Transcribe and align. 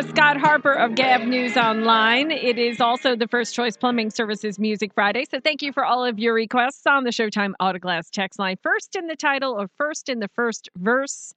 for 0.00 0.08
Scott 0.08 0.36
Harper 0.36 0.72
of 0.72 0.94
Gab 0.94 1.22
News 1.22 1.56
Online. 1.56 2.30
It 2.30 2.56
is 2.56 2.80
also 2.80 3.16
the 3.16 3.26
First 3.26 3.52
Choice 3.54 3.76
Plumbing 3.76 4.10
Services 4.10 4.56
Music 4.58 4.92
Friday, 4.94 5.24
so 5.28 5.40
thank 5.40 5.60
you 5.60 5.72
for 5.72 5.84
all 5.84 6.04
of 6.04 6.18
your 6.20 6.34
requests 6.34 6.86
on 6.86 7.02
the 7.04 7.10
Showtime 7.10 7.52
Autoglass 7.60 8.08
text 8.10 8.38
line. 8.38 8.56
First 8.62 8.94
in 8.94 9.08
the 9.08 9.16
title 9.16 9.60
or 9.60 9.68
first 9.76 10.08
in 10.08 10.20
the 10.20 10.28
first 10.28 10.68
verse. 10.76 11.34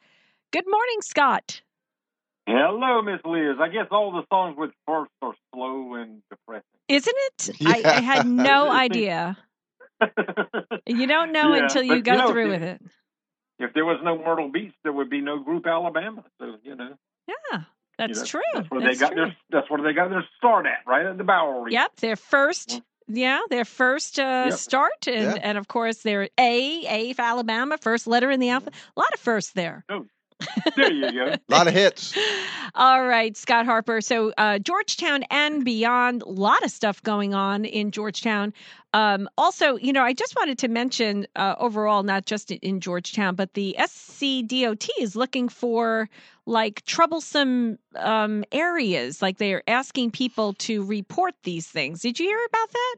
Good 0.51 0.65
morning, 0.67 0.97
Scott. 1.01 1.62
Hello, 2.46 3.01
Miss 3.01 3.19
Liz. 3.26 3.55
I 3.60 3.69
guess 3.69 3.87
all 3.89 4.12
the 4.12 4.24
songs 4.31 4.55
with 4.58 4.71
first 4.85 5.12
are 5.23 5.33
slow 5.55 5.96
and 5.96 6.21
depressing. 6.29 6.63
Isn't 6.87 7.15
it? 7.17 7.49
I, 7.65 7.81
I 7.97 8.01
had 8.01 8.28
no 8.28 8.69
idea. 8.71 9.37
You 10.85 11.07
don't 11.07 11.31
know 11.31 11.55
Yeah, 11.55 11.63
until 11.63 11.81
you 11.83 12.01
go 12.03 12.12
you 12.12 12.17
know, 12.19 12.31
through 12.31 12.51
if- 12.51 12.59
with 12.59 12.63
it. 12.63 12.81
if 13.59 13.73
there 13.73 13.85
was 13.85 13.99
no 14.03 14.17
Myrtle 14.23 14.49
Beach, 14.51 14.73
there 14.83 14.93
would 14.93 15.09
be 15.09 15.21
no 15.21 15.39
Group 15.39 15.65
Alabama. 15.65 16.23
So 16.39 16.57
you 16.63 16.75
know, 16.75 16.93
Yeah, 17.27 17.62
you 18.09 18.16
that's 18.16 18.30
true. 18.30 18.41
That's 18.54 18.70
where 18.72 18.82
That's 18.82 18.98
they 18.98 19.05
got 19.05 19.14
true. 19.14 19.26
their. 19.26 19.38
That's 19.50 19.70
where 19.70 19.82
they 19.82 19.94
got 19.94 20.09
their 20.09 20.26
start 20.38 20.66
at, 20.66 20.80
right 20.88 21.05
at 21.05 21.18
the 21.18 21.23
Bowery. 21.23 21.73
Yep, 21.73 21.98
their 21.98 22.16
first. 22.16 22.82
Yeah, 23.08 23.42
their 23.50 23.66
first 23.66 24.20
uh, 24.20 24.48
Yep. 24.50 24.54
start, 24.59 25.08
and 25.08 25.36
Yeah. 25.36 25.42
and 25.42 25.58
of 25.58 25.68
course 25.68 25.98
their 25.98 26.30
A, 26.40 26.86
A 26.88 27.14
for 27.14 27.23
Alabama, 27.23 27.78
first 27.82 28.08
letter 28.08 28.32
in 28.32 28.40
the 28.40 28.50
alphabet. 28.50 28.80
A 28.95 29.00
lot 29.00 29.14
of 29.14 29.20
firsts 29.20 29.52
there. 29.52 29.84
There 30.76 30.91
you 30.91 31.12
go. 31.12 31.26
A 31.26 31.40
lot 31.50 31.68
of 31.68 31.73
hits. 31.73 32.18
All 32.76 33.05
right, 33.05 33.36
Scott 33.36 33.66
Harper. 33.66 34.02
So 34.02 34.31
uh, 34.38 34.59
Georgetown 34.59 35.23
and 35.30 35.66
beyond, 35.66 36.22
a 36.22 36.30
lot 36.30 36.64
of 36.64 36.72
stuff 36.72 37.04
going 37.04 37.34
on 37.34 37.66
in 37.66 37.91
Georgetown. 37.91 38.54
Um, 38.94 39.30
also, 39.38 39.77
you 39.77 39.94
know, 39.94 40.04
I 40.04 40.14
just 40.14 40.36
wanted 40.36 40.58
to 40.59 40.67
mention 40.67 41.27
uh, 41.36 41.55
overall, 41.59 42.04
not 42.04 42.26
just 42.26 42.52
in 42.52 42.80
Georgetown, 42.80 43.36
but 43.36 43.54
the 43.54 43.76
SCDOT 43.80 44.90
is 45.00 45.16
looking 45.16 45.50
for 45.50 46.09
like 46.45 46.84
troublesome 46.86 47.78
um, 47.95 48.44
areas. 48.52 49.22
Like 49.22 49.38
they 49.38 49.53
are 49.53 49.64
asking 49.67 50.12
people 50.12 50.53
to 50.53 50.84
report 50.84 51.36
these 51.44 51.67
things. 51.67 52.02
Did 52.02 52.19
you 52.19 52.28
hear 52.28 52.39
about 52.47 52.72
that? 52.72 52.95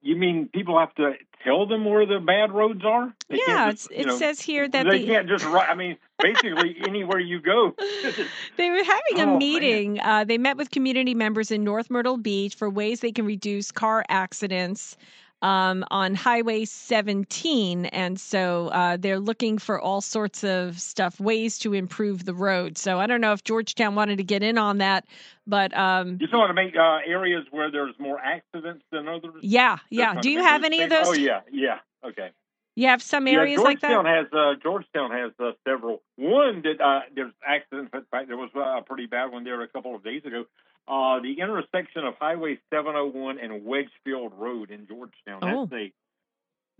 You 0.00 0.16
mean 0.16 0.48
people 0.52 0.78
have 0.78 0.94
to 0.94 1.12
tell 1.44 1.66
them 1.66 1.84
where 1.84 2.06
the 2.06 2.20
bad 2.20 2.52
roads 2.52 2.82
are? 2.84 3.12
They 3.28 3.40
yeah, 3.46 3.70
just, 3.70 3.90
it's, 3.90 4.00
it 4.00 4.06
know, 4.06 4.16
says 4.16 4.40
here 4.40 4.68
that 4.68 4.84
they 4.84 5.00
the, 5.00 5.06
can't 5.06 5.28
just. 5.28 5.44
I 5.44 5.74
mean, 5.74 5.96
basically 6.18 6.76
anywhere 6.86 7.18
you 7.18 7.40
go. 7.40 7.74
they 8.56 8.70
were 8.70 8.84
having 8.84 9.28
a 9.28 9.32
Oh, 9.32 9.36
meeting. 9.36 10.00
Uh, 10.00 10.24
they 10.24 10.38
met 10.38 10.56
with 10.56 10.70
community 10.70 11.14
members 11.14 11.50
in 11.50 11.64
North 11.64 11.90
Myrtle 11.90 12.16
Beach 12.16 12.54
for 12.54 12.70
ways 12.70 13.00
they 13.00 13.12
can 13.12 13.26
reduce 13.26 13.70
car 13.70 14.04
accidents 14.08 14.96
um, 15.42 15.84
on 15.90 16.14
Highway 16.14 16.64
17. 16.64 17.86
And 17.86 18.18
so 18.18 18.68
uh, 18.68 18.96
they're 18.96 19.18
looking 19.18 19.58
for 19.58 19.80
all 19.80 20.00
sorts 20.00 20.44
of 20.44 20.80
stuff, 20.80 21.20
ways 21.20 21.58
to 21.60 21.74
improve 21.74 22.24
the 22.24 22.34
road. 22.34 22.78
So 22.78 22.98
I 23.00 23.06
don't 23.06 23.20
know 23.20 23.32
if 23.32 23.44
Georgetown 23.44 23.94
wanted 23.94 24.16
to 24.18 24.24
get 24.24 24.42
in 24.42 24.56
on 24.56 24.78
that, 24.78 25.04
but 25.46 25.76
um, 25.76 26.12
You 26.12 26.18
just 26.18 26.32
want 26.32 26.50
to 26.50 26.54
make 26.54 26.74
uh, 26.76 26.98
areas 27.06 27.44
where 27.50 27.70
there's 27.70 27.94
more 27.98 28.18
accidents 28.18 28.84
than 28.90 29.08
others. 29.08 29.34
yeah, 29.42 29.78
yeah. 29.90 30.20
Do 30.20 30.30
you 30.30 30.42
have 30.42 30.64
any 30.64 30.82
of 30.82 30.90
those? 30.90 31.08
Oh 31.08 31.12
yeah, 31.12 31.40
yeah. 31.50 31.78
Okay. 32.04 32.30
You 32.74 32.88
have 32.88 33.02
some 33.02 33.28
areas 33.28 33.58
yeah, 33.58 33.64
like 33.64 33.80
that? 33.80 33.88
Georgetown 33.90 34.06
has 34.06 34.26
uh, 34.32 34.54
Georgetown 34.62 35.10
has 35.10 35.32
uh, 35.38 35.50
several. 35.68 36.00
One 36.16 36.62
that 36.62 36.80
uh, 36.82 37.00
there's 37.14 37.32
accidents. 37.46 37.90
In 37.92 38.02
fact, 38.10 38.28
there 38.28 38.36
was 38.38 38.48
uh, 38.56 38.78
a 38.78 38.82
pretty 38.82 39.04
bad 39.06 39.30
one 39.30 39.44
there 39.44 39.60
a 39.60 39.68
couple 39.68 39.94
of 39.94 40.02
days 40.02 40.24
ago. 40.24 40.44
Uh, 40.88 41.20
the 41.20 41.40
intersection 41.40 42.04
of 42.04 42.14
Highway 42.18 42.58
701 42.70 43.38
and 43.38 43.64
Wedgefield 43.64 44.32
Road 44.36 44.70
in 44.70 44.86
Georgetown. 44.86 45.40
Oh. 45.42 45.66
That's 45.66 45.72
a. 45.72 45.92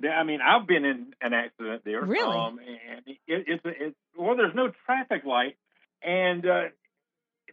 I 0.09 0.25
mean, 0.25 0.41
I've 0.41 0.67
been 0.67 0.85
in 0.85 1.15
an 1.21 1.33
accident 1.33 1.83
there. 1.85 2.03
Really? 2.03 2.37
Um, 2.37 2.59
and 2.59 3.07
it, 3.07 3.19
it's 3.27 3.63
it's 3.65 3.97
well, 4.19 4.37
there's 4.37 4.55
no 4.55 4.73
traffic 4.87 5.25
light, 5.25 5.57
and 6.03 6.45
uh, 6.45 6.63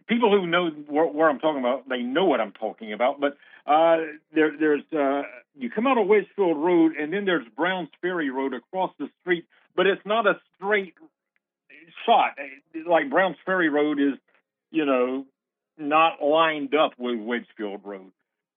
people 0.08 0.30
who 0.32 0.46
know 0.46 0.70
where, 0.88 1.06
where 1.06 1.30
I'm 1.30 1.38
talking 1.38 1.60
about, 1.60 1.88
they 1.88 2.02
know 2.02 2.24
what 2.24 2.40
I'm 2.40 2.52
talking 2.52 2.92
about. 2.92 3.20
But 3.20 3.36
uh, 3.66 3.98
there, 4.34 4.50
there's 4.58 4.82
uh, 4.92 5.22
you 5.56 5.70
come 5.70 5.86
out 5.86 5.98
of 5.98 6.08
Wedgefield 6.08 6.56
Road, 6.56 6.96
and 6.96 7.12
then 7.12 7.24
there's 7.24 7.46
Browns 7.56 7.88
Ferry 8.02 8.30
Road 8.30 8.54
across 8.54 8.92
the 8.98 9.08
street, 9.20 9.44
but 9.76 9.86
it's 9.86 10.04
not 10.04 10.26
a 10.26 10.34
straight 10.56 10.94
shot. 12.04 12.36
Like 12.86 13.10
Browns 13.10 13.36
Ferry 13.46 13.68
Road 13.68 14.00
is, 14.00 14.18
you 14.70 14.84
know, 14.84 15.26
not 15.80 16.22
lined 16.22 16.74
up 16.74 16.92
with 16.98 17.18
Wedgefield 17.18 17.80
Road. 17.84 18.12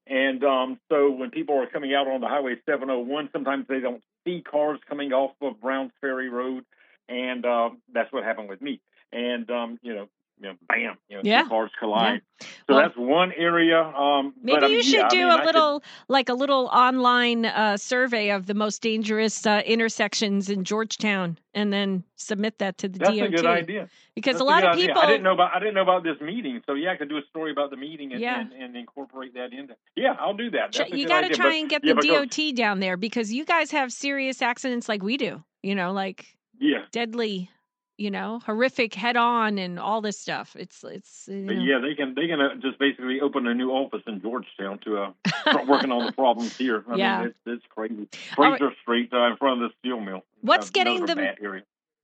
And 0.05 0.43
um, 0.43 0.79
so 0.89 1.09
when 1.11 1.31
people 1.31 1.57
are 1.57 1.67
coming 1.67 1.93
out 1.93 2.07
on 2.07 2.19
the 2.19 2.27
Highway 2.27 2.55
701, 2.65 3.29
sometimes 3.31 3.65
they 3.69 3.79
don't 3.79 4.03
see 4.25 4.41
cars 4.41 4.79
coming 4.87 5.13
off 5.13 5.31
of 5.41 5.61
Browns 5.61 5.91
Ferry 6.01 6.29
Road, 6.29 6.65
and 7.07 7.45
uh, 7.45 7.69
that's 7.93 8.11
what 8.11 8.23
happened 8.23 8.49
with 8.49 8.61
me. 8.61 8.81
And 9.13 9.49
um, 9.49 9.79
you 9.81 9.93
know, 9.93 10.09
you 10.41 10.49
know, 10.49 10.55
bam, 10.67 10.82
Yeah. 11.23 11.47
cars 11.47 11.71
collide. 11.79 12.21
So 12.41 12.47
Well, 12.69 12.77
that's 12.79 12.97
one 12.97 13.31
area. 13.37 13.81
Um, 13.81 14.33
Maybe 14.41 14.55
but, 14.55 14.63
I 14.63 14.67
you 14.67 14.73
mean, 14.77 14.83
should 14.83 14.93
yeah, 14.95 15.05
I 15.05 15.09
do 15.09 15.17
mean, 15.19 15.27
a 15.27 15.31
I 15.31 15.37
could- 15.37 15.45
little, 15.47 15.83
like 16.09 16.29
a 16.29 16.33
little 16.33 16.65
online 16.73 17.45
uh, 17.45 17.77
survey 17.77 18.29
of 18.31 18.45
the 18.47 18.53
most 18.53 18.81
dangerous 18.81 19.45
uh, 19.45 19.61
intersections 19.65 20.49
in 20.49 20.63
Georgetown, 20.63 21.37
and 21.53 21.71
then 21.71 22.03
submit 22.17 22.59
that 22.59 22.77
to 22.79 22.89
the 22.89 22.99
that's 22.99 23.11
DOT. 23.17 23.27
a 23.27 23.29
good 23.31 23.45
idea. 23.45 23.89
Because 24.15 24.33
That's 24.33 24.41
a 24.41 24.43
lot 24.43 24.61
good 24.61 24.69
of 24.69 24.73
idea. 24.75 24.87
people, 24.87 25.01
I 25.01 25.05
didn't 25.07 25.23
know 25.23 25.33
about. 25.33 25.55
I 25.55 25.59
didn't 25.59 25.73
know 25.75 25.81
about 25.81 26.03
this 26.03 26.19
meeting. 26.21 26.61
So 26.67 26.73
yeah, 26.73 26.91
I 26.91 26.97
could 26.97 27.09
do 27.09 27.17
a 27.17 27.23
story 27.29 27.51
about 27.51 27.69
the 27.71 27.77
meeting 27.77 28.11
and, 28.11 28.21
Yeah. 28.21 28.39
and, 28.41 28.51
and 28.53 28.75
incorporate 28.77 29.33
that 29.35 29.53
into. 29.53 29.75
Yeah, 29.95 30.15
I'll 30.19 30.35
do 30.35 30.51
that. 30.51 30.73
That's 30.73 30.91
you 30.91 31.07
got 31.07 31.21
to 31.21 31.29
try 31.29 31.45
But- 31.51 31.55
and 31.55 31.69
get 31.69 31.83
yeah, 31.83 31.93
the 31.93 32.01
because- 32.01 32.27
DOT 32.35 32.51
down 32.55 32.79
there 32.79 32.97
because 32.97 33.33
you 33.33 33.45
guys 33.45 33.71
have 33.71 33.91
serious 33.93 34.41
accidents 34.41 34.87
like 34.89 35.01
we 35.01 35.17
do. 35.17 35.43
You 35.63 35.75
know, 35.75 35.93
like 35.93 36.35
Yeah. 36.59 36.85
deadly, 36.91 37.49
you 37.97 38.09
know, 38.09 38.39
horrific 38.45 38.93
head-on 38.95 39.57
and 39.57 39.79
all 39.79 40.01
this 40.01 40.19
stuff. 40.19 40.55
It's 40.57 40.83
it's 40.83 41.27
you 41.27 41.35
know. 41.35 41.63
yeah, 41.63 41.79
they 41.79 41.93
can 41.95 42.15
they 42.15 42.27
can 42.27 42.41
uh, 42.41 42.55
just 42.55 42.79
basically 42.79 43.21
open 43.21 43.45
a 43.47 43.53
new 43.53 43.69
office 43.71 44.01
in 44.07 44.21
Georgetown 44.21 44.79
to 44.85 44.97
uh, 44.97 45.11
start 45.41 45.67
working 45.67 45.91
on 45.91 46.05
the 46.05 46.11
problems 46.11 46.55
here. 46.57 46.83
I 46.89 46.95
Yeah. 46.95 47.17
mean, 47.19 47.27
it's, 47.27 47.37
it's 47.45 47.65
crazy. 47.69 48.07
All 48.37 48.45
right. 48.45 48.57
Fraser 48.57 48.73
Street 48.81 49.09
uh, 49.13 49.27
in 49.31 49.37
front 49.37 49.61
of 49.61 49.69
the 49.69 49.75
steel 49.79 49.99
mill. 49.99 50.23
What's 50.41 50.69
Uh, 50.69 50.71
getting 50.73 51.05
the- 51.05 51.33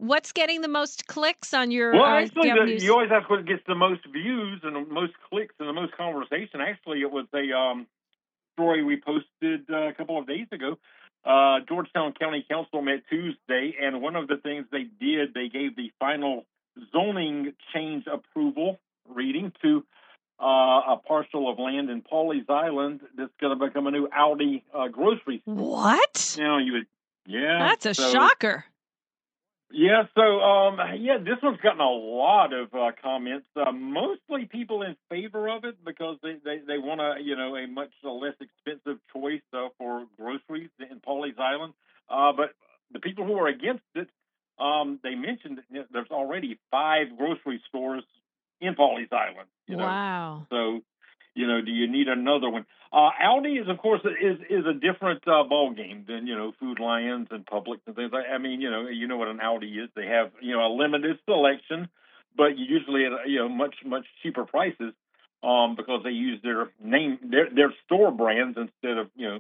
What's 0.02 0.32
getting 0.32 0.62
the 0.62 0.70
most 0.70 1.08
clicks 1.08 1.54
on 1.54 1.72
your 1.72 1.92
Well, 1.92 2.04
uh, 2.06 2.22
actually, 2.22 2.52
the, 2.52 2.82
you 2.82 2.94
always 2.94 3.12
ask 3.12 3.30
what 3.30 3.46
gets 3.46 3.62
the 3.68 3.76
most 3.76 4.00
views 4.06 4.62
and 4.64 4.74
the 4.74 4.86
most 4.94 5.12
clicks 5.30 5.54
and 5.60 5.68
the 5.68 5.74
most 5.74 5.92
conversation. 5.92 6.62
Actually, 6.62 7.02
it 7.02 7.12
was 7.12 7.26
a 7.34 7.52
um, 7.52 7.86
story 8.54 8.82
we 8.82 8.96
posted 9.02 9.70
uh, 9.70 9.88
a 9.90 9.94
couple 9.94 10.18
of 10.18 10.26
days 10.26 10.48
ago. 10.54 10.78
Uh, 11.26 11.60
Georgetown 11.68 12.14
County 12.14 12.46
Council 12.50 12.82
met 12.82 13.04
Tuesday, 13.10 13.76
and 13.82 14.02
one 14.02 14.16
of 14.16 14.28
the 14.28 14.38
things 14.38 14.66
they 14.72 14.86
did, 15.00 15.34
they 15.34 15.50
gave 15.50 15.76
the 15.76 15.92
final 16.00 16.46
zoning 16.92 17.54
change 17.74 18.06
approval 18.12 18.80
reading 19.08 19.52
to 19.62 19.84
uh, 20.42 20.94
a 20.94 21.02
parcel 21.06 21.52
of 21.52 21.60
land 21.60 21.90
in 21.90 22.02
Pawleys 22.02 22.50
Island 22.50 23.02
that's 23.18 23.32
going 23.42 23.58
to 23.58 23.66
become 23.66 23.88
a 23.88 23.92
new 23.92 24.08
Aldi 24.08 24.64
uh, 24.74 24.88
grocery 24.88 25.42
store. 25.42 25.56
what? 25.56 26.36
Now 26.40 26.58
you 26.60 26.74
would, 26.74 26.88
yeah, 27.28 27.60
That's 27.68 27.86
a 27.86 27.94
so- 27.94 28.12
shocker. 28.12 28.66
Yeah, 29.72 30.04
so 30.16 30.22
um, 30.22 30.80
yeah, 31.00 31.18
this 31.20 31.38
one's 31.44 31.60
gotten 31.62 31.80
a 31.80 31.90
lot 31.90 32.54
of 32.54 32.74
uh, 32.74 32.92
comments. 33.02 33.48
Uh, 33.56 33.72
mostly 33.72 34.46
people 34.46 34.82
in 34.82 34.96
favor 35.10 35.48
of 35.48 35.64
it 35.64 35.76
because 35.86 36.18
they 36.24 36.38
they, 36.44 36.58
they 36.66 36.78
want 36.78 37.02
a 37.02 37.22
you 37.24 37.36
know 37.36 37.56
a 37.56 37.68
much 37.68 37.92
less 38.04 38.34
expensive 38.42 39.00
choice 39.14 39.42
uh, 39.54 39.68
for 39.78 40.06
groceries 40.18 40.70
in 40.80 41.00
Pawleys 41.00 41.38
Island. 41.40 41.74
Uh, 42.10 42.32
but 42.36 42.52
the 42.92 43.00
people 43.00 43.26
who 43.26 43.36
are 43.36 43.48
against 43.48 43.84
it, 43.94 44.10
um, 44.60 45.00
they 45.04 45.14
mentioned 45.16 45.60
that 45.72 45.86
there's 45.92 46.10
already 46.12 46.60
five 46.72 47.08
grocery 47.18 47.62
stores 47.68 48.04
in 48.62 48.76
Pawleys 48.76 49.12
Island. 49.14 49.50
You 49.68 49.78
know, 49.78 49.86
Wow. 49.86 50.48
so, 50.50 50.82
you 51.36 51.48
know, 51.48 51.62
do 51.62 51.72
you 51.72 51.88
need 51.90 52.08
another 52.08 52.50
one? 52.50 52.66
Uh, 52.92 53.10
Aldi 53.24 53.62
is, 53.62 53.70
of 53.70 53.78
course, 53.78 54.02
is 54.04 54.40
is 54.50 54.66
a 54.66 54.74
different 54.74 55.28
uh, 55.28 55.44
ball 55.44 55.74
game 55.74 56.06
than 56.08 56.28
you 56.28 56.36
know 56.36 56.54
Food 56.60 56.80
Lions 56.80 57.28
and 57.32 57.46
Publix 57.46 57.80
and 57.86 57.96
things. 57.96 58.12
like 58.12 58.26
I 58.34 58.38
mean, 58.38 58.62
you 58.62 58.72
know, 58.72 58.88
you 58.88 59.08
know 59.08 59.18
what 59.18 59.28
an 59.28 59.40
Aldi 59.40 59.84
is. 59.84 59.90
They 59.96 60.08
have 60.08 60.32
you 60.42 60.56
know 60.56 60.66
a 60.66 60.72
limited 60.74 61.20
selection, 61.26 61.90
but 62.36 62.58
usually 62.58 63.06
at 63.06 63.30
you 63.30 63.40
know 63.40 63.50
much 63.50 63.76
much 63.86 64.06
cheaper 64.24 64.46
prices 64.46 64.94
um, 65.44 65.76
because 65.76 66.02
they 66.04 66.12
use 66.12 66.42
their 66.42 66.72
name 66.84 67.20
their 67.24 67.50
their 67.50 67.74
store 67.86 68.12
brands 68.12 68.58
instead 68.58 68.98
of 68.98 69.10
you 69.16 69.30
know 69.30 69.40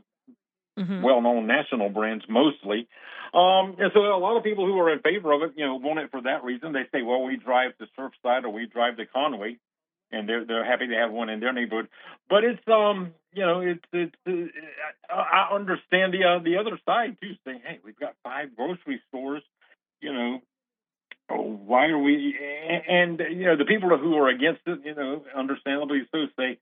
Mhm. 0.79 1.01
well-known 1.01 1.45
national 1.45 1.89
brands 1.89 2.23
mostly. 2.29 2.87
Um, 3.33 3.75
and 3.77 3.91
so 3.93 3.99
a 3.99 4.17
lot 4.17 4.37
of 4.37 4.43
people 4.43 4.65
who 4.65 4.79
are 4.79 4.91
in 4.91 4.99
favor 4.99 5.33
of 5.33 5.43
it, 5.43 5.51
you 5.55 5.65
know, 5.65 5.75
want 5.75 5.99
it 5.99 6.09
for 6.09 6.21
that 6.21 6.43
reason. 6.43 6.71
They 6.71 6.87
say, 6.91 7.01
well, 7.03 7.21
we 7.21 7.35
drive 7.35 7.77
to 7.77 7.87
Surfside 7.97 8.43
or 8.43 8.49
we 8.49 8.65
drive 8.65 8.97
to 8.97 9.05
Conway, 9.05 9.57
and 10.11 10.27
they're 10.27 10.45
they're 10.45 10.65
happy 10.65 10.87
to 10.87 10.95
have 10.95 11.11
one 11.11 11.29
in 11.29 11.39
their 11.39 11.53
neighborhood. 11.53 11.87
But 12.29 12.43
it's 12.43 12.61
um, 12.67 13.13
you 13.33 13.45
know, 13.45 13.61
it's 13.61 13.83
it's. 13.91 14.15
Uh, 15.09 15.13
I 15.13 15.53
understand 15.53 16.13
the 16.13 16.23
uh, 16.23 16.43
the 16.43 16.57
other 16.57 16.79
side 16.85 17.17
too, 17.21 17.33
saying, 17.45 17.61
hey, 17.65 17.79
we've 17.83 17.99
got 17.99 18.15
five 18.23 18.55
grocery 18.55 19.01
stores, 19.09 19.43
you 20.01 20.13
know. 20.13 20.39
Why 21.31 21.87
are 21.87 21.99
we? 21.99 22.35
And 22.87 23.19
you 23.19 23.45
know, 23.45 23.55
the 23.55 23.65
people 23.65 23.95
who 23.97 24.15
are 24.17 24.29
against 24.29 24.61
it, 24.65 24.79
you 24.83 24.95
know, 24.95 25.23
understandably 25.35 26.07
so, 26.11 26.25
say 26.37 26.57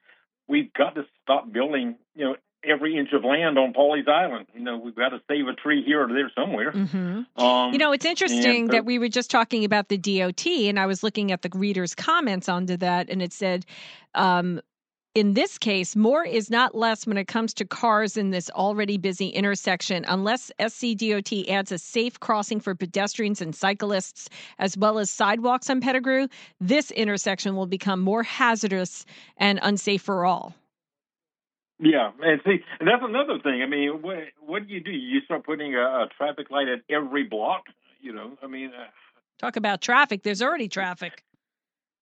we've 0.48 0.74
got 0.74 0.96
to 0.96 1.06
stop 1.24 1.52
building, 1.52 1.96
inch 3.08 3.14
of 3.14 3.24
land 3.24 3.58
on 3.58 3.74
Pawleys 3.74 4.08
Island. 4.08 4.48
You 4.54 4.62
know, 4.62 4.78
we've 4.78 4.96
got 4.96 5.10
to 5.10 5.22
save 5.28 5.48
a 5.48 5.54
tree 5.54 5.84
here 5.84 6.04
or 6.04 6.08
there 6.14 6.32
somewhere. 6.36 6.72
Mm-hmm. 6.72 7.42
Um, 7.42 7.74
You 7.74 7.80
know, 7.80 7.92
it's 7.92 8.06
interesting 8.06 8.68
so- 8.68 8.72
that 8.72 8.86
we 8.86 9.00
were 9.00 9.10
just 9.10 9.32
talking 9.32 9.64
about 9.64 9.90
the 9.90 9.98
DOT, 9.98 10.46
and 10.46 10.80
I 10.80 10.86
was 10.86 11.04
looking 11.04 11.32
at 11.32 11.42
the 11.42 11.50
reader's 11.54 11.96
comments 11.96 12.50
onto 12.50 12.78
that, 12.78 13.10
and 13.10 13.22
it 13.22 13.34
said, 13.34 13.66
um, 14.16 14.62
in 15.16 15.34
this 15.34 15.58
case, 15.58 15.96
more 15.96 16.24
is 16.24 16.52
not 16.52 16.76
less 16.76 17.08
when 17.08 17.18
it 17.18 17.28
comes 17.28 17.52
to 17.56 17.66
cars 17.66 18.18
in 18.18 18.30
this 18.30 18.52
already 18.52 18.98
busy 19.00 19.30
intersection, 19.30 20.06
unless 20.08 20.52
SCDOT 20.60 21.50
adds 21.50 21.72
a 21.72 21.80
safe 21.80 22.20
crossing 22.20 22.60
for 22.60 22.76
pedestrians 22.76 23.42
and 23.42 23.56
cyclists, 23.56 24.30
as 24.60 24.78
well 24.78 25.00
as 25.00 25.10
sidewalks 25.10 25.72
on 25.72 25.82
Pettigrew. 25.82 26.28
This 26.62 26.92
intersection 26.92 27.56
will 27.56 27.66
become 27.66 28.00
more 28.00 28.22
hazardous 28.22 29.06
and 29.38 29.60
unsafe 29.64 30.04
for 30.04 30.24
all. 30.24 30.54
Yeah, 31.80 32.12
and 32.22 32.42
see, 32.46 32.58
and 32.80 32.88
that's 32.88 33.04
another 33.04 33.38
thing. 33.40 33.62
I 33.62 33.68
mean, 33.68 34.02
what 34.02 34.18
what 34.40 34.68
do 34.68 34.74
you 34.74 34.80
do? 34.82 34.92
You 34.92 35.22
start 35.22 35.46
putting 35.46 35.76
a, 35.76 35.80
a 35.82 36.10
traffic 36.18 36.50
light 36.50 36.68
at 36.68 36.80
every 36.90 37.24
block. 37.24 37.66
You 38.02 38.14
know, 38.14 38.38
I 38.42 38.48
mean, 38.48 38.72
uh, 38.74 38.88
Talk 39.38 39.56
about 39.58 39.82
traffic. 39.82 40.24
There's 40.24 40.42
already 40.42 40.68
traffic. 40.68 41.24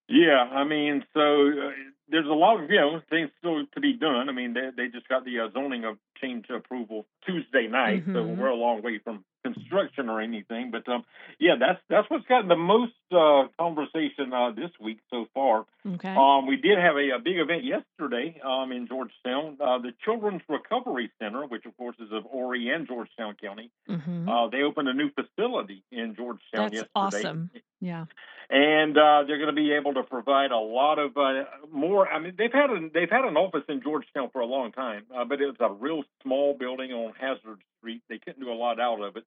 yeah, 0.07 0.43
I 0.51 0.63
mean, 0.63 1.03
so 1.13 1.49
uh, 1.49 1.71
there's 2.07 2.25
a 2.27 2.29
lot 2.33 2.63
of 2.63 2.69
you 2.69 2.77
know 2.79 3.01
things 3.09 3.29
still 3.39 3.65
to 3.73 3.79
be 3.81 3.93
done. 3.93 4.29
I 4.29 4.31
mean, 4.31 4.53
they 4.53 4.69
they 4.75 4.87
just 4.87 5.09
got 5.09 5.25
the 5.25 5.39
uh, 5.41 5.49
zoning 5.53 5.83
of 5.83 5.97
change 6.21 6.45
approval 6.49 7.05
Tuesday 7.25 7.67
night, 7.67 8.03
so 8.05 8.23
Mhm. 8.23 8.37
we're 8.37 8.47
a 8.47 8.55
long 8.55 8.81
way 8.81 8.99
from 8.99 9.25
construction 9.47 10.09
or 10.09 10.17
anything. 10.21 10.71
But 10.71 10.87
um, 10.91 11.03
yeah, 11.39 11.55
that's 11.59 11.81
that's 11.89 12.09
what's 12.09 12.25
gotten 12.25 12.49
the 12.49 12.63
most 12.75 12.93
uh, 13.11 13.43
conversation 13.59 14.33
uh, 14.33 14.51
this 14.51 14.71
week 14.79 14.99
so 15.11 15.27
far. 15.33 15.65
Okay. 15.95 16.15
Um, 16.17 16.47
we 16.47 16.57
did 16.57 16.77
have 16.79 16.95
a, 16.95 17.05
a 17.17 17.19
big 17.19 17.37
event 17.37 17.63
yesterday 17.63 18.41
um, 18.43 18.71
in 18.71 18.87
Georgetown. 18.87 19.57
Uh, 19.61 19.77
the 19.77 19.93
Children's 20.03 20.41
Recovery 20.49 21.11
Center, 21.19 21.45
which 21.45 21.65
of 21.65 21.77
course 21.77 21.97
is 21.99 22.11
of 22.11 22.23
Horry 22.23 22.69
and 22.69 22.87
Georgetown 22.87 23.35
County, 23.41 23.69
hmm 23.87 24.27
uh, 24.27 24.47
they 24.49 24.61
opened 24.63 24.89
a 24.89 24.93
new 24.93 25.09
facility 25.11 25.83
in 25.91 26.15
Georgetown 26.15 26.71
That's 26.71 26.73
yesterday. 26.73 26.89
awesome. 26.95 27.51
Yeah. 27.79 28.05
And 28.49 28.97
uh, 28.97 29.23
they're 29.25 29.37
going 29.37 29.55
to 29.55 29.61
be 29.65 29.73
able 29.73 29.93
to 29.95 30.03
provide 30.03 30.51
a 30.51 30.57
lot 30.57 30.99
of 30.99 31.17
uh, 31.17 31.45
more. 31.71 32.07
I 32.07 32.19
mean, 32.19 32.33
they've 32.37 32.51
had 32.51 32.69
a, 32.69 32.89
they've 32.93 33.09
had 33.09 33.25
an 33.25 33.37
office 33.37 33.63
in 33.67 33.81
Georgetown 33.81 34.29
for 34.31 34.41
a 34.41 34.45
long 34.45 34.71
time, 34.71 35.03
uh, 35.15 35.25
but 35.25 35.41
it 35.41 35.45
was 35.45 35.55
a 35.59 35.71
real 35.71 36.03
small 36.21 36.55
building 36.57 36.91
on 36.91 37.13
Hazard 37.19 37.59
Street. 37.79 38.01
They 38.09 38.19
couldn't 38.19 38.41
do 38.41 38.51
a 38.51 38.53
lot 38.53 38.79
out 38.79 39.01
of 39.01 39.17
it. 39.17 39.23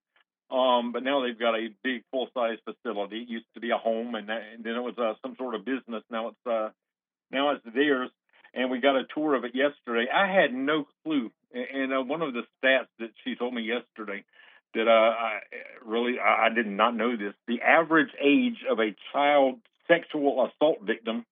Um, 0.50 0.92
but 0.92 1.02
now 1.02 1.22
they've 1.22 1.38
got 1.38 1.54
a 1.54 1.68
big 1.84 2.04
full 2.10 2.28
size 2.32 2.58
facility. 2.64 3.22
It 3.22 3.28
used 3.28 3.46
to 3.54 3.60
be 3.60 3.70
a 3.70 3.76
home, 3.76 4.14
and, 4.14 4.28
that, 4.28 4.42
and 4.54 4.64
then 4.64 4.74
it 4.74 4.80
was 4.80 4.94
uh, 4.96 5.14
some 5.22 5.36
sort 5.36 5.54
of 5.54 5.64
business. 5.64 6.02
Now 6.10 6.28
it's 6.28 6.46
uh, 6.46 6.70
now 7.30 7.50
it's 7.50 7.64
theirs. 7.74 8.10
And 8.54 8.70
we 8.70 8.80
got 8.80 8.96
a 8.96 9.04
tour 9.14 9.34
of 9.34 9.44
it 9.44 9.54
yesterday. 9.54 10.06
I 10.10 10.26
had 10.26 10.54
no 10.54 10.86
clue. 11.04 11.30
And, 11.52 11.66
and 11.82 11.92
uh, 11.92 12.02
one 12.02 12.22
of 12.22 12.32
the 12.32 12.42
stats 12.56 12.86
that 12.98 13.10
she 13.22 13.36
told 13.36 13.52
me 13.52 13.62
yesterday 13.62 14.24
that 14.74 14.88
uh, 14.88 14.90
I 14.90 15.40
really 15.84 16.18
I, 16.18 16.46
I 16.46 16.48
did 16.54 16.66
not 16.66 16.96
know 16.96 17.16
this. 17.16 17.34
The 17.46 17.60
average 17.60 18.10
age 18.20 18.64
of 18.68 18.78
a 18.78 18.96
child 19.12 19.60
sexual 19.86 20.46
assault 20.46 20.78
victim 20.82 21.26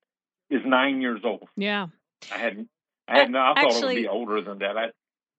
is 0.51 0.61
nine 0.65 1.01
years 1.01 1.21
old. 1.25 1.49
Yeah. 1.57 1.87
I 2.33 2.39
hadn't. 2.39 2.69
I 3.09 3.19
had 3.21 3.31
no. 3.31 3.39
I 3.39 3.63
thought 3.63 3.83
it 3.83 3.85
would 3.85 3.95
be 3.97 4.09
older 4.09 4.41
than 4.43 4.59
that. 4.59 4.77
I, 4.77 4.87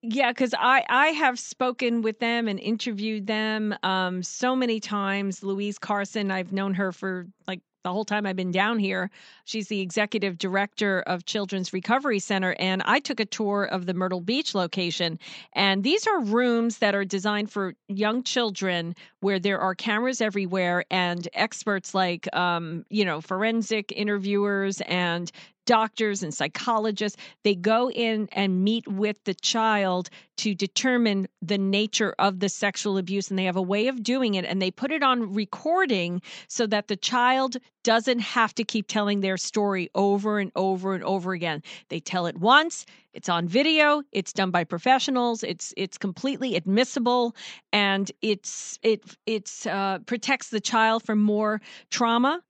Yeah, 0.02 0.30
because 0.30 0.54
I 0.56 0.84
I 0.88 1.08
have 1.08 1.38
spoken 1.40 2.02
with 2.02 2.20
them 2.20 2.46
and 2.46 2.60
interviewed 2.60 3.26
them 3.26 3.74
um, 3.82 4.22
so 4.22 4.54
many 4.54 4.78
times. 4.78 5.42
Louise 5.42 5.78
Carson, 5.78 6.30
I've 6.30 6.52
known 6.52 6.74
her 6.74 6.92
for 6.92 7.26
like 7.48 7.60
the 7.82 7.92
whole 7.92 8.04
time 8.04 8.24
I've 8.26 8.36
been 8.36 8.52
down 8.52 8.78
here. 8.78 9.10
She's 9.44 9.68
the 9.68 9.80
executive 9.80 10.38
director 10.38 11.00
of 11.02 11.24
Children's 11.24 11.72
Recovery 11.72 12.20
Center, 12.20 12.54
and 12.60 12.82
I 12.84 13.00
took 13.00 13.18
a 13.18 13.24
tour 13.24 13.64
of 13.64 13.86
the 13.86 13.94
Myrtle 13.94 14.20
Beach 14.20 14.54
location. 14.54 15.18
And 15.54 15.82
these 15.82 16.06
are 16.06 16.20
rooms 16.20 16.78
that 16.78 16.94
are 16.94 17.04
designed 17.04 17.50
for 17.50 17.74
young 17.88 18.22
children, 18.22 18.94
where 19.20 19.40
there 19.40 19.58
are 19.58 19.74
cameras 19.74 20.20
everywhere, 20.20 20.84
and 20.92 21.26
experts 21.34 21.92
like 21.92 22.32
um, 22.36 22.84
you 22.88 23.04
know 23.04 23.20
forensic 23.20 23.92
interviewers 23.96 24.80
and 24.82 25.32
doctors 25.68 26.22
and 26.22 26.32
psychologists 26.32 27.20
they 27.44 27.54
go 27.54 27.90
in 27.90 28.26
and 28.32 28.64
meet 28.64 28.88
with 28.88 29.22
the 29.24 29.34
child 29.34 30.08
to 30.38 30.54
determine 30.54 31.28
the 31.42 31.58
nature 31.58 32.14
of 32.18 32.40
the 32.40 32.48
sexual 32.48 32.96
abuse 32.96 33.28
and 33.28 33.38
they 33.38 33.44
have 33.44 33.56
a 33.56 33.60
way 33.60 33.88
of 33.88 34.02
doing 34.02 34.34
it 34.34 34.46
and 34.46 34.62
they 34.62 34.70
put 34.70 34.90
it 34.90 35.02
on 35.02 35.34
recording 35.34 36.22
so 36.48 36.66
that 36.66 36.88
the 36.88 36.96
child 36.96 37.58
doesn't 37.84 38.20
have 38.20 38.54
to 38.54 38.64
keep 38.64 38.88
telling 38.88 39.20
their 39.20 39.36
story 39.36 39.90
over 39.94 40.38
and 40.38 40.50
over 40.56 40.94
and 40.94 41.04
over 41.04 41.34
again. 41.34 41.62
They 41.90 42.00
tell 42.00 42.24
it 42.24 42.38
once 42.38 42.86
it's 43.12 43.28
on 43.28 43.46
video 43.46 44.02
it's 44.12 44.32
done 44.32 44.50
by 44.50 44.64
professionals 44.64 45.42
it's 45.42 45.74
it's 45.76 45.98
completely 45.98 46.54
admissible 46.56 47.34
and 47.72 48.12
it's 48.22 48.78
it 48.82 49.02
it's 49.26 49.66
uh, 49.66 49.98
protects 50.06 50.48
the 50.48 50.60
child 50.60 51.02
from 51.02 51.18
more 51.18 51.60
trauma 51.90 52.40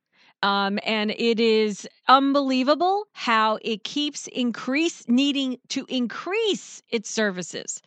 um, 0.42 0.78
and 0.84 1.10
it 1.10 1.40
is 1.40 1.88
unbelievable 2.08 3.06
how 3.12 3.58
it 3.62 3.84
keeps 3.84 4.26
increase 4.28 5.08
needing 5.08 5.58
to 5.68 5.84
increase 5.88 6.82
its 6.90 7.10
services. 7.10 7.82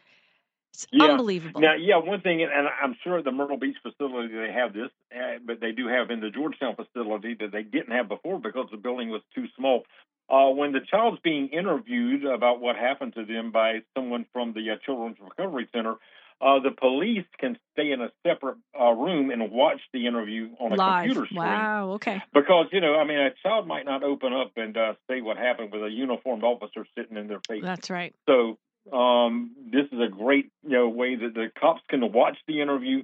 It's 0.73 0.87
Yeah. 0.91 1.11
unbelievable. 1.11 1.61
Now, 1.61 1.73
yeah, 1.75 1.97
one 1.97 2.21
thing, 2.21 2.41
and 2.43 2.67
I'm 2.81 2.95
sure 3.03 3.21
the 3.21 3.31
Myrtle 3.31 3.57
Beach 3.57 3.77
facility 3.81 4.33
they 4.33 4.51
have 4.51 4.73
this, 4.73 4.89
uh, 5.15 5.39
but 5.45 5.59
they 5.59 5.71
do 5.71 5.87
have 5.87 6.09
in 6.11 6.21
the 6.21 6.29
Georgetown 6.29 6.75
facility 6.75 7.33
that 7.35 7.51
they 7.51 7.63
didn't 7.63 7.91
have 7.91 8.07
before 8.07 8.39
because 8.39 8.67
the 8.71 8.77
building 8.77 9.09
was 9.09 9.21
too 9.35 9.47
small. 9.57 9.83
Uh, 10.29 10.49
when 10.49 10.71
the 10.71 10.79
child's 10.79 11.19
being 11.19 11.49
interviewed 11.49 12.25
about 12.25 12.61
what 12.61 12.77
happened 12.77 13.13
to 13.15 13.25
them 13.25 13.51
by 13.51 13.81
someone 13.93 14.25
from 14.31 14.53
the 14.53 14.71
uh, 14.71 14.77
Children's 14.85 15.17
Recovery 15.19 15.67
Center, 15.73 15.95
uh, 16.41 16.59
the 16.59 16.71
police 16.71 17.25
can 17.39 17.57
stay 17.73 17.91
in 17.91 18.01
a 18.01 18.09
separate 18.25 18.57
uh, 18.79 18.91
room 18.91 19.29
and 19.29 19.51
watch 19.51 19.79
the 19.93 20.07
interview 20.07 20.49
on 20.59 20.71
a 20.71 20.75
Live. 20.75 21.03
computer 21.05 21.25
screen. 21.27 21.43
Wow. 21.43 21.91
Okay. 21.93 22.21
Because 22.33 22.65
you 22.71 22.81
know, 22.81 22.95
I 22.95 23.03
mean, 23.05 23.19
a 23.19 23.29
child 23.43 23.67
might 23.67 23.85
not 23.85 24.03
open 24.03 24.33
up 24.33 24.51
and 24.57 24.75
uh, 24.75 24.93
say 25.09 25.21
what 25.21 25.37
happened 25.37 25.71
with 25.71 25.83
a 25.83 25.89
uniformed 25.89 26.43
officer 26.43 26.85
sitting 26.97 27.17
in 27.17 27.27
their 27.27 27.41
face. 27.47 27.63
That's 27.63 27.89
right. 27.89 28.13
So 28.27 28.57
um, 28.91 29.51
this 29.71 29.85
is 29.91 29.99
a 29.99 30.07
great 30.09 30.51
you 30.63 30.71
know 30.71 30.89
way 30.89 31.15
that 31.15 31.33
the 31.33 31.51
cops 31.59 31.81
can 31.89 32.11
watch 32.11 32.37
the 32.47 32.61
interview. 32.61 33.03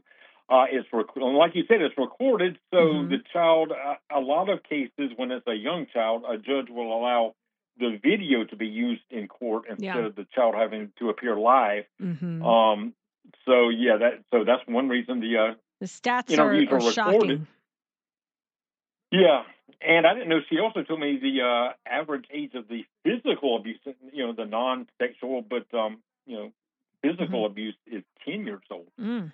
Uh, 0.50 0.66
it's 0.72 0.88
rec- 0.94 1.16
like 1.18 1.56
you 1.56 1.64
said, 1.68 1.82
it's 1.82 1.98
recorded, 1.98 2.58
so 2.72 2.78
Mhm. 2.78 3.10
the 3.10 3.18
child. 3.34 3.72
Uh, 3.72 3.96
a 4.10 4.20
lot 4.22 4.50
of 4.50 4.64
cases, 4.64 5.12
when 5.18 5.30
it's 5.32 5.46
a 5.46 5.54
young 5.54 5.86
child, 5.88 6.24
a 6.28 6.38
judge 6.38 6.70
will 6.70 6.92
allow 6.98 7.36
the 7.78 8.00
video 8.02 8.44
to 8.46 8.56
be 8.56 8.66
used 8.66 9.04
in 9.12 9.28
court 9.28 9.66
instead 9.70 9.84
Yeah. 9.96 10.06
of 10.06 10.16
the 10.16 10.26
child 10.34 10.56
having 10.56 10.92
to 11.00 11.10
appear 11.10 11.36
live. 11.38 11.86
hmm 12.00 12.42
Um, 12.42 12.94
so 13.46 13.70
yeah, 13.70 13.98
that 13.98 14.24
so 14.32 14.44
that's 14.44 14.62
one 14.68 14.90
reason 14.90 15.20
the 15.20 15.38
uh, 15.38 15.54
the 15.80 15.86
stats 15.86 16.30
you 16.30 16.38
know, 16.38 16.44
are, 16.44 16.54
are 16.54 16.76
are 16.76 16.92
shocking. 16.92 17.20
recorded. 17.20 17.48
Yeah, 19.12 19.44
and 19.82 20.06
I 20.06 20.14
didn't 20.14 20.30
know. 20.30 20.40
She 20.50 20.60
also 20.60 20.84
told 20.84 21.00
me 21.00 21.20
the 21.22 21.42
uh, 21.42 21.74
average 21.90 22.26
age 22.32 22.54
of 22.56 22.68
the 22.68 22.86
physical 23.04 23.56
abuse, 23.56 23.80
you 24.12 24.26
know, 24.26 24.34
the 24.34 24.46
non-sexual, 24.46 25.44
but 25.44 25.66
um, 25.78 26.00
you 26.26 26.36
know, 26.38 26.52
physical 27.02 27.46
abuse 27.46 27.76
is 27.86 28.04
ten 28.26 28.46
years 28.46 28.64
old. 28.70 28.88
Mm. 29.00 29.32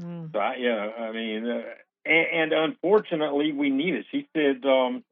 Mm. 0.00 0.32
So 0.32 0.38
I, 0.38 0.56
yeah, 0.56 0.90
I 0.98 1.12
mean, 1.12 1.48
uh, 1.48 1.62
and, 2.04 2.52
and 2.52 2.52
unfortunately, 2.52 3.52
we 3.52 3.70
need 3.70 3.94
it. 3.94 4.06
She 4.10 4.28
said, 4.34 4.64
um, 4.64 5.04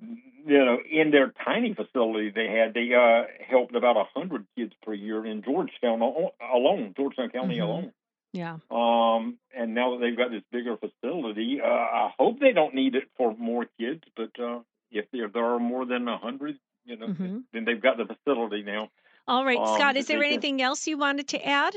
you 0.00 0.64
know, 0.64 0.78
in 0.90 1.10
their 1.10 1.32
tiny 1.44 1.74
facility 1.74 2.30
they 2.30 2.46
had, 2.48 2.74
they 2.74 2.92
uh, 2.94 3.24
helped 3.48 3.74
about 3.74 3.96
a 3.96 4.04
hundred 4.14 4.46
kids 4.56 4.72
per 4.82 4.94
year 4.94 5.24
in 5.26 5.42
Georgetown 5.42 6.00
alone, 6.02 6.94
Georgetown 6.96 7.30
County 7.30 7.58
Mhm. 7.58 7.62
alone. 7.64 7.92
Yeah. 8.32 8.58
Um, 8.70 9.38
and 9.54 9.74
now 9.74 9.92
that 9.92 10.00
they've 10.00 10.16
got 10.16 10.30
this 10.30 10.42
bigger 10.52 10.76
facility, 10.76 11.60
uh, 11.60 11.66
I 11.66 12.12
hope 12.18 12.38
they 12.40 12.52
don't 12.52 12.74
need 12.74 12.94
it 12.94 13.08
for 13.16 13.34
more 13.36 13.66
kids. 13.78 14.04
But 14.16 14.38
uh, 14.38 14.60
if 14.90 15.10
there, 15.12 15.28
there 15.28 15.44
are 15.44 15.58
more 15.58 15.84
than 15.86 16.06
a 16.08 16.18
hundred, 16.18 16.58
you 16.84 16.96
know, 16.96 17.08
Mhm. 17.08 17.44
then 17.52 17.64
they've 17.64 17.80
got 17.80 17.96
the 17.96 18.06
facility 18.06 18.62
now. 18.62 18.90
All 19.26 19.44
right, 19.44 19.58
Um, 19.58 19.66
Scott. 19.78 19.96
Is 19.96 20.06
there 20.06 20.18
they 20.18 20.24
can- 20.26 20.32
anything 20.34 20.62
else 20.62 20.86
you 20.86 20.96
wanted 20.98 21.28
to 21.28 21.44
add? 21.46 21.74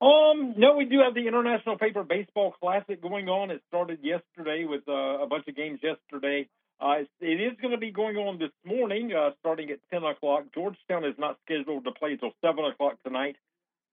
Um, 0.00 0.54
no, 0.56 0.74
we 0.76 0.84
do 0.84 0.98
have 1.00 1.14
the 1.14 1.28
International 1.28 1.78
Paper 1.78 2.02
Baseball 2.02 2.52
Classic 2.52 3.00
going 3.00 3.28
on. 3.28 3.50
It 3.52 3.62
started 3.68 4.00
yesterday 4.02 4.64
with 4.64 4.88
uh, 4.88 4.92
a 5.22 5.26
bunch 5.26 5.46
of 5.46 5.54
games 5.54 5.80
yesterday. 5.82 6.48
Uh, 6.82 7.02
it's- 7.20 7.56
going 7.60 7.70
to 7.70 7.78
be 7.78 7.92
going 7.92 8.16
on 8.16 8.38
this 8.38 8.50
morning, 8.64 9.12
uh, 9.14 9.30
starting 9.38 9.70
at 9.70 9.78
10 9.90 10.02
o'clock. 10.02 10.46
Georgetown 10.52 11.04
is 11.04 11.16
not 11.16 11.38
scheduled 11.44 11.84
to 11.84 11.92
play 11.92 12.12
until 12.12 12.32
7 12.40 12.64
o'clock 12.64 12.96
tonight. 13.04 13.36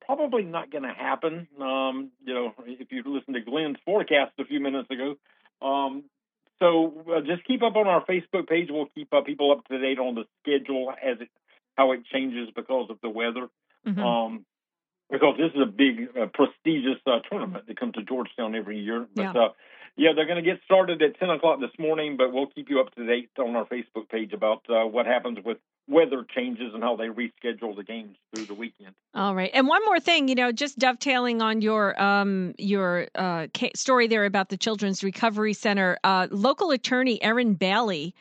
Probably 0.06 0.42
not 0.44 0.72
going 0.72 0.84
to 0.84 0.94
happen. 0.94 1.48
Um, 1.62 2.10
you 2.26 2.34
know, 2.34 2.54
if 2.66 2.92
you 2.92 3.04
listened 3.06 3.36
to 3.36 3.42
Glenn's 3.42 3.78
forecast 3.86 4.32
a 4.40 4.46
few 4.46 4.60
minutes 4.60 4.90
ago. 4.90 5.18
Um, 5.62 6.06
so 6.58 6.94
uh, 7.16 7.22
just 7.22 7.44
keep 7.46 7.62
up 7.62 7.76
on 7.76 7.88
our 7.88 8.04
Facebook 8.06 8.48
page. 8.48 8.70
We'll 8.72 8.88
keep 8.88 9.14
uh, 9.14 9.22
people 9.22 9.52
up 9.52 9.66
to 9.68 9.78
date 9.78 10.00
on 10.00 10.16
the 10.16 10.26
schedule 10.42 10.92
as 10.92 11.22
it 11.22 11.30
how 11.78 11.92
it 11.92 12.06
changes 12.12 12.50
because 12.56 12.90
of 12.90 12.98
the 13.02 13.10
weather. 13.10 13.50
Mhm. 13.86 14.00
Um, 14.00 14.46
because 15.12 15.38
this 15.38 15.52
is 15.54 15.62
a 15.62 15.66
big, 15.66 16.10
uh, 16.18 16.26
prestigious 16.28 17.00
uh, 17.06 17.20
tournament 17.30 17.68
that 17.68 17.80
comes 17.80 17.94
to 17.94 18.04
Georgetown 18.04 18.56
every 18.56 18.80
year. 18.80 19.08
But 19.16 19.36
Yeah. 19.36 19.48
Yeah, 19.96 20.10
they're 20.16 20.26
going 20.26 20.44
to 20.44 20.50
get 20.50 20.62
started 20.66 21.02
at 21.02 21.20
10 21.20 21.30
o'clock 21.30 21.60
this 21.60 21.72
morning, 21.78 22.18
but 22.18 22.34
we'll 22.34 22.48
keep 22.48 22.70
you 22.70 22.80
up 22.80 22.94
to 22.96 23.06
date 23.06 23.30
on 23.38 23.56
our 23.56 23.66
Facebook 23.66 24.10
page 24.10 24.34
about 24.34 24.62
uh, 24.70 24.86
what 24.86 25.06
happens 25.06 25.40
with 25.44 25.58
weather 25.88 26.26
changes 26.36 26.74
and 26.74 26.84
how 26.84 26.96
they 26.96 27.08
reschedule 27.08 27.76
the 27.76 27.84
games 27.84 28.16
through 28.34 28.46
the 28.46 28.54
weekend. 28.54 28.94
All 29.14 29.36
right, 29.36 29.52
and 29.54 29.68
one 29.68 29.84
more 29.86 30.00
thing, 30.00 30.28
you 30.28 30.36
know, 30.36 30.52
just 30.52 30.78
dovetailing 30.78 31.42
on 31.42 31.62
your 31.62 32.00
um, 32.02 32.54
your 32.58 33.08
uh, 33.16 33.48
story 33.76 34.08
there 34.08 34.26
about 34.26 34.50
the 34.50 34.58
Children's 34.58 35.04
Recovery 35.04 35.54
Center, 35.54 35.98
uh, 36.04 36.28
local 36.32 36.72
attorney 36.72 37.22
Erin 37.24 37.56
Bailey 37.56 38.14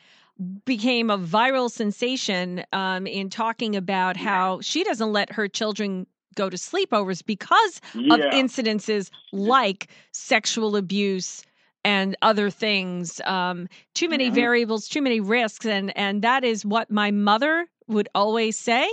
became 0.65 1.09
a 1.09 1.17
viral 1.17 1.69
sensation 1.69 2.63
um, 2.71 3.05
in 3.05 3.29
talking 3.29 3.75
about 3.75 4.15
how 4.15 4.61
she 4.61 4.83
doesn't 4.83 5.11
let 5.11 5.31
her 5.33 5.47
children 5.47 6.07
go 6.35 6.49
to 6.49 6.55
sleepovers 6.55 7.25
because 7.25 7.81
yeah. 7.93 8.13
of 8.13 8.19
incidences 8.33 9.09
like 9.33 9.87
sexual 10.11 10.77
abuse 10.77 11.43
and 11.85 12.15
other 12.21 12.49
things 12.49 13.21
um, 13.25 13.67
too 13.93 14.09
many 14.09 14.27
mm-hmm. 14.27 14.35
variables 14.35 14.87
too 14.87 15.01
many 15.01 15.19
risks 15.19 15.65
and 15.65 15.95
and 15.97 16.21
that 16.21 16.43
is 16.43 16.65
what 16.65 16.91
my 16.91 17.11
mother 17.11 17.67
would 17.87 18.09
always 18.13 18.57
say 18.57 18.87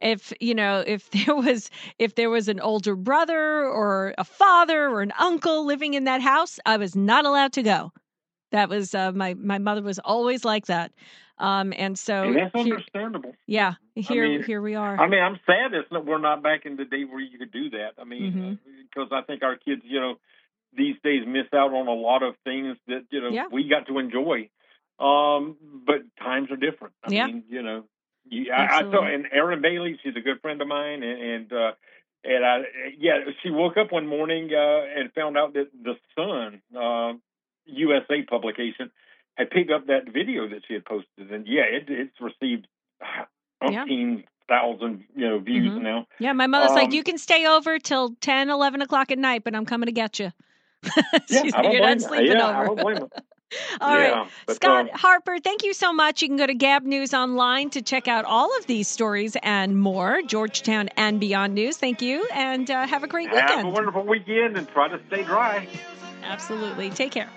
if 0.00 0.32
you 0.40 0.54
know 0.54 0.82
if 0.86 1.10
there 1.26 1.34
was 1.34 1.70
if 1.98 2.14
there 2.14 2.30
was 2.30 2.48
an 2.48 2.60
older 2.60 2.96
brother 2.96 3.64
or 3.64 4.14
a 4.18 4.24
father 4.24 4.88
or 4.88 5.02
an 5.02 5.12
uncle 5.18 5.64
living 5.64 5.94
in 5.94 6.04
that 6.04 6.20
house 6.20 6.58
i 6.66 6.76
was 6.76 6.96
not 6.96 7.24
allowed 7.24 7.52
to 7.52 7.62
go 7.62 7.92
that 8.52 8.68
was 8.68 8.94
uh, 8.94 9.12
my 9.12 9.34
my 9.34 9.58
mother 9.58 9.82
was 9.82 9.98
always 10.00 10.44
like 10.44 10.66
that 10.66 10.92
um, 11.38 11.74
and 11.76 11.98
so 11.98 12.22
and 12.22 12.36
that's 12.36 12.54
here, 12.54 12.74
understandable. 12.74 13.34
Yeah, 13.46 13.74
here 13.94 14.24
I 14.24 14.28
mean, 14.28 14.42
here 14.44 14.62
we 14.62 14.74
are. 14.74 14.98
I 14.98 15.06
mean, 15.06 15.20
I'm 15.22 15.38
sad 15.44 15.72
that 15.72 16.06
we're 16.06 16.18
not 16.18 16.42
back 16.42 16.64
in 16.64 16.76
the 16.76 16.86
day 16.86 17.04
where 17.04 17.20
you 17.20 17.38
could 17.38 17.52
do 17.52 17.70
that. 17.70 17.90
I 17.98 18.04
mean, 18.04 18.32
mm-hmm. 18.32 18.54
because 18.88 19.10
I 19.12 19.20
think 19.20 19.42
our 19.42 19.56
kids, 19.56 19.82
you 19.84 20.00
know, 20.00 20.14
these 20.76 20.96
days 21.02 21.22
miss 21.26 21.46
out 21.54 21.72
on 21.72 21.88
a 21.88 21.94
lot 21.94 22.22
of 22.22 22.34
things 22.44 22.76
that 22.88 23.06
you 23.10 23.20
know 23.20 23.30
yeah. 23.30 23.46
we 23.50 23.68
got 23.68 23.86
to 23.88 23.98
enjoy. 23.98 24.48
Um, 24.98 25.56
but 25.86 25.96
times 26.18 26.50
are 26.50 26.56
different. 26.56 26.94
I 27.04 27.12
yeah. 27.12 27.26
mean, 27.26 27.44
you 27.48 27.62
know, 27.62 27.84
you, 28.28 28.50
I, 28.50 28.78
I 28.78 28.80
saw 28.82 29.04
and 29.04 29.26
Erin 29.30 29.60
Bailey, 29.60 29.98
she's 30.02 30.16
a 30.16 30.20
good 30.20 30.40
friend 30.40 30.60
of 30.62 30.68
mine, 30.68 31.02
and, 31.02 31.22
and 31.22 31.52
uh, 31.52 31.72
and 32.24 32.44
I 32.44 32.58
yeah, 32.98 33.18
she 33.42 33.50
woke 33.50 33.76
up 33.76 33.92
one 33.92 34.06
morning 34.06 34.50
uh, 34.52 35.00
and 35.00 35.12
found 35.12 35.36
out 35.36 35.54
that 35.54 35.68
the 35.82 35.94
Sun 36.14 36.62
uh, 36.76 37.12
USA 37.66 38.22
publication 38.22 38.90
had 39.34 39.50
picked 39.50 39.70
up 39.70 39.86
that 39.86 40.06
video 40.12 40.48
that 40.48 40.62
she 40.66 40.74
had 40.74 40.84
posted, 40.84 41.30
and 41.30 41.46
yeah, 41.46 41.62
it, 41.62 41.84
it's 41.88 42.20
received 42.20 42.66
umpteen 43.62 44.18
yeah. 44.18 44.22
thousand 44.48 45.04
you 45.14 45.28
know 45.28 45.38
views 45.38 45.72
mm-hmm. 45.72 45.82
now. 45.82 46.06
Yeah, 46.18 46.32
my 46.32 46.46
mother's 46.46 46.70
um, 46.70 46.76
like, 46.76 46.92
you 46.92 47.02
can 47.02 47.18
stay 47.18 47.46
over 47.46 47.78
till 47.78 48.14
10, 48.20 48.50
11 48.50 48.82
o'clock 48.82 49.10
at 49.10 49.18
night, 49.18 49.44
but 49.44 49.54
I'm 49.54 49.66
coming 49.66 49.86
to 49.86 49.92
get 49.92 50.18
you. 50.18 50.32
yeah, 51.28 51.42
I 51.54 51.62
don't 51.62 51.72
You're 51.72 51.80
not 51.82 52.00
sleeping 52.00 52.26
yeah, 52.32 52.48
over. 52.48 52.58
I 52.58 52.64
don't 52.64 52.80
blame 52.80 52.96
All 53.80 53.94
yeah, 53.94 54.10
right. 54.10 54.30
But, 54.46 54.56
Scott 54.56 54.90
um, 54.90 54.98
Harper, 54.98 55.38
thank 55.38 55.62
you 55.62 55.72
so 55.72 55.92
much. 55.92 56.20
You 56.20 56.28
can 56.28 56.36
go 56.36 56.46
to 56.46 56.54
Gab 56.54 56.82
News 56.82 57.14
Online 57.14 57.70
to 57.70 57.80
check 57.80 58.08
out 58.08 58.24
all 58.24 58.56
of 58.58 58.66
these 58.66 58.88
stories 58.88 59.36
and 59.42 59.78
more, 59.80 60.20
Georgetown 60.22 60.88
and 60.96 61.20
Beyond 61.20 61.54
News. 61.54 61.76
Thank 61.76 62.02
you, 62.02 62.26
and 62.34 62.68
uh, 62.70 62.86
have 62.86 63.04
a 63.04 63.06
great 63.06 63.30
weekend. 63.30 63.50
Have 63.50 63.66
a 63.66 63.70
wonderful 63.70 64.02
weekend 64.02 64.56
and 64.56 64.68
try 64.68 64.88
to 64.88 65.00
stay 65.06 65.22
dry. 65.22 65.68
Absolutely. 66.24 66.90
Take 66.90 67.12
care 67.12 67.30